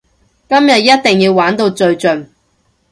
[0.49, 2.27] 今日一定要玩到最盡！